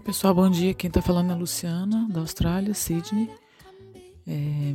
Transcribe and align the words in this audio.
pessoal, 0.00 0.34
bom 0.34 0.48
dia. 0.48 0.72
Quem 0.72 0.88
está 0.88 1.02
falando 1.02 1.30
é 1.30 1.32
a 1.34 1.36
Luciana, 1.36 2.08
da 2.08 2.20
Austrália, 2.20 2.72
Sydney. 2.72 3.30
É, 4.26 4.74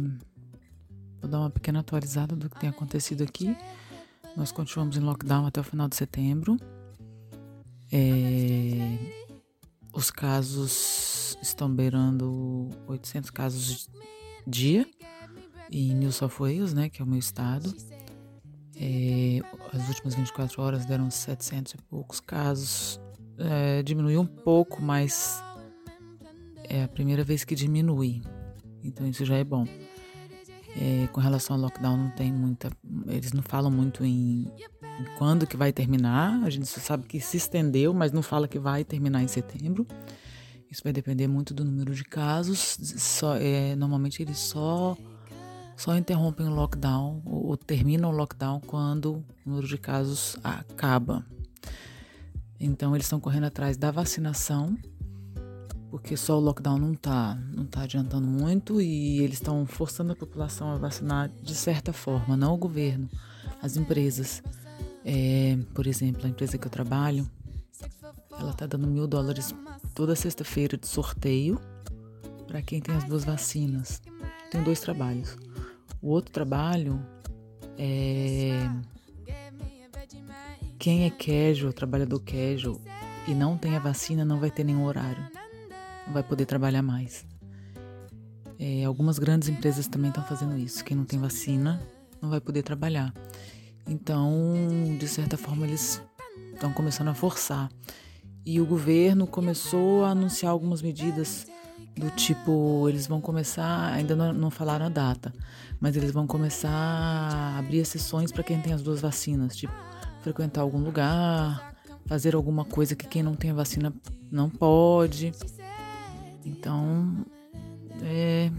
vou 1.20 1.30
dar 1.30 1.40
uma 1.40 1.50
pequena 1.50 1.80
atualizada 1.80 2.36
do 2.36 2.48
que 2.48 2.60
tem 2.60 2.70
acontecido 2.70 3.24
aqui. 3.24 3.58
Nós 4.36 4.52
continuamos 4.52 4.96
em 4.96 5.00
lockdown 5.00 5.48
até 5.48 5.60
o 5.60 5.64
final 5.64 5.88
de 5.88 5.96
setembro. 5.96 6.58
É, 7.92 8.80
os 9.92 10.12
casos 10.12 11.36
estão 11.42 11.74
beirando 11.74 12.70
800 12.88 13.32
casos 13.32 13.90
dia 14.46 14.86
em 15.72 15.96
New 15.96 16.12
South 16.12 16.34
Wales, 16.40 16.74
né, 16.74 16.90
que 16.90 17.02
é 17.02 17.06
o 17.06 17.08
meu 17.08 17.18
estado. 17.18 17.74
É, 18.76 19.40
as 19.74 19.88
últimas 19.88 20.14
24 20.14 20.62
horas 20.62 20.86
deram 20.86 21.10
700 21.10 21.74
e 21.74 21.78
poucos 21.78 22.20
casos 22.20 23.00
é, 23.38 23.84
diminuiu 23.84 24.22
um 24.22 24.26
pouco, 24.26 24.82
mas 24.82 25.42
é 26.64 26.84
a 26.84 26.88
primeira 26.88 27.24
vez 27.24 27.44
que 27.44 27.56
diminui. 27.56 28.22
Então 28.84 29.08
isso 29.08 29.26
já 29.26 29.36
é 29.36 29.44
bom. 29.44 29.66
É, 30.80 31.08
com 31.08 31.20
relação 31.20 31.56
ao 31.56 31.62
lockdown 31.64 31.98
não 31.98 32.10
tem 32.12 32.32
muita, 32.32 32.70
eles 33.08 33.34
não 33.34 33.42
falam 33.42 33.72
muito 33.72 34.06
em, 34.06 34.44
em, 34.44 35.06
quando 35.18 35.48
que 35.48 35.58
vai 35.58 35.74
terminar. 35.74 36.44
A 36.44 36.50
gente 36.50 36.68
só 36.68 36.80
sabe 36.80 37.08
que 37.08 37.20
se 37.20 37.38
estendeu, 37.38 37.94
mas 37.94 38.12
não 38.12 38.22
fala 38.22 38.48
que 38.48 38.60
vai 38.60 38.84
terminar 38.84 39.24
em 39.24 39.28
setembro. 39.28 39.88
Isso 40.70 40.84
vai 40.84 40.94
depender 40.94 41.28
muito 41.28 41.54
do 41.54 41.64
número 41.66 41.96
de 41.96 42.04
casos. 42.04 42.78
Só, 42.98 43.36
é, 43.38 43.76
normalmente 43.76 44.22
eles 44.22 44.38
só 44.38 44.96
só 45.76 45.96
interrompem 45.96 46.48
o 46.48 46.56
lockdown 46.56 47.22
ou, 47.24 47.50
ou 47.50 47.58
terminam 47.58 48.10
o 48.10 48.14
lockdown 48.14 48.60
quando 48.60 49.18
o 49.18 49.26
número 49.46 49.68
de 49.68 49.78
casos 49.78 50.36
acaba. 50.44 51.24
Então 52.60 52.96
eles 52.96 53.06
estão 53.06 53.20
correndo 53.20 53.46
atrás 53.46 53.78
da 53.78 53.92
vacinação, 53.92 54.78
porque 55.90 56.18
só 56.18 56.38
o 56.38 56.42
lockdown 56.42 56.78
não 56.78 56.94
está 56.94 57.36
não 57.54 57.66
tá 57.66 57.82
adiantando 57.82 58.28
muito 58.28 58.82
e 58.82 59.20
eles 59.20 59.36
estão 59.36 59.66
forçando 59.66 60.12
a 60.12 60.16
população 60.16 60.72
a 60.72 60.78
vacinar 60.78 61.30
de 61.30 61.56
certa 61.56 61.94
forma, 61.94 62.36
não 62.36 62.54
o 62.54 62.58
governo, 62.58 63.10
as 63.62 63.78
empresas. 63.78 64.42
É, 65.06 65.58
por 65.74 65.88
exemplo, 65.88 66.26
a 66.26 66.30
empresa 66.30 66.58
que 66.58 66.68
eu 66.68 66.72
trabalho, 66.72 67.30
ela 68.38 68.52
está 68.52 68.66
dando 68.66 68.88
mil 68.88 69.08
dólares 69.08 69.54
toda 69.94 70.16
sexta-feira 70.16 70.78
de 70.78 70.88
sorteio 70.88 71.60
para 72.46 72.62
quem 72.62 72.82
tem 72.82 72.96
as 72.96 73.04
duas 73.04 73.24
vacinas. 73.24 74.02
Tem 74.52 74.62
dois 74.64 74.80
trabalhos. 74.80 75.38
O 76.02 76.10
outro 76.10 76.32
trabalho 76.32 77.02
é 77.78 78.70
quem 80.88 81.04
é 81.04 81.10
casual, 81.10 81.74
trabalhador 81.74 82.22
casual, 82.22 82.80
e 83.28 83.34
não 83.34 83.58
tem 83.58 83.76
a 83.76 83.80
vacina, 83.80 84.24
não 84.24 84.40
vai 84.40 84.50
ter 84.50 84.64
nenhum 84.64 84.86
horário. 84.86 85.22
Não 86.06 86.14
vai 86.14 86.24
poder 86.24 86.46
trabalhar 86.46 86.82
mais. 86.82 87.26
É, 88.58 88.86
algumas 88.86 89.20
grandes 89.20 89.50
empresas 89.50 89.86
também 89.86 90.08
estão 90.08 90.24
fazendo 90.24 90.58
isso. 90.58 90.86
Quem 90.86 90.96
não 90.96 91.04
tem 91.04 91.20
vacina 91.20 91.78
não 92.22 92.30
vai 92.30 92.40
poder 92.40 92.64
trabalhar. 92.64 93.14
Então, 93.86 94.54
de 94.98 95.10
certa 95.10 95.36
forma, 95.36 95.68
eles 95.68 96.02
estão 96.54 96.72
começando 96.72 97.10
a 97.10 97.14
forçar. 97.14 97.70
E 98.46 98.62
o 98.62 98.66
governo 98.66 99.28
começou 99.28 100.06
a 100.06 100.12
anunciar 100.12 100.54
algumas 100.54 100.82
medidas 100.82 101.48
do 101.98 102.10
tipo, 102.12 102.88
eles 102.88 103.08
vão 103.08 103.20
começar, 103.20 103.92
ainda 103.92 104.16
não, 104.16 104.32
não 104.32 104.50
falaram 104.50 104.86
a 104.86 104.90
data, 104.90 105.34
mas 105.82 105.98
eles 105.98 106.12
vão 106.12 106.26
começar 106.26 106.70
a 106.72 107.60
abrir 107.60 107.80
exceções 107.80 108.32
para 108.32 108.42
quem 108.42 108.62
tem 108.62 108.72
as 108.72 108.82
duas 108.82 109.02
vacinas, 109.02 109.54
tipo 109.54 109.74
frequentar 110.28 110.60
algum 110.62 110.80
lugar, 110.80 111.74
fazer 112.06 112.36
alguma 112.36 112.66
coisa 112.66 112.98
que 112.98 113.08
quem 113.08 113.24
não 113.24 113.34
tem 113.34 113.52
a 113.52 113.54
vacina 113.54 113.94
não 114.30 114.50
pode. 114.50 115.32
Então, 116.44 117.26
é, 118.04 118.52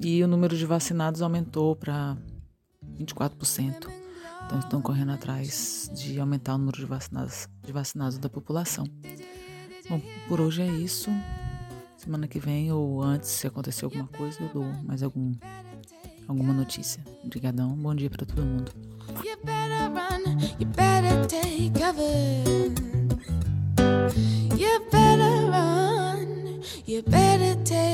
e 0.00 0.24
o 0.24 0.26
número 0.26 0.56
de 0.56 0.66
vacinados 0.66 1.22
aumentou 1.22 1.76
para 1.76 2.16
24%. 2.98 3.88
Então 4.44 4.58
estão 4.58 4.82
correndo 4.82 5.12
atrás 5.12 5.88
de 5.94 6.18
aumentar 6.18 6.56
o 6.56 6.58
número 6.58 6.78
de 6.78 6.84
vacinados, 6.84 7.48
de 7.64 7.72
vacinados 7.72 8.18
da 8.18 8.28
população. 8.28 8.84
Bom, 9.88 10.00
por 10.26 10.40
hoje 10.40 10.62
é 10.62 10.66
isso. 10.66 11.10
Semana 11.96 12.26
que 12.26 12.40
vem 12.40 12.72
ou 12.72 13.00
antes, 13.00 13.30
se 13.30 13.46
acontecer 13.46 13.84
alguma 13.84 14.08
coisa, 14.08 14.42
eu 14.42 14.48
dou 14.48 14.64
mais 14.82 15.02
algum, 15.02 15.32
alguma 16.28 16.52
notícia. 16.52 17.02
Obrigadão, 17.24 17.74
bom 17.76 17.94
dia 17.94 18.10
para 18.10 18.26
todo 18.26 18.42
mundo. 18.44 18.72
You 19.24 19.36
better 19.44 19.90
run, 19.90 20.38
you 20.58 20.66
better 20.66 21.26
take 21.26 21.70
cover. 21.78 22.44
You 24.56 24.80
better 24.90 25.50
run, 25.50 26.60
you 26.86 27.02
better 27.02 27.56
take 27.64 27.93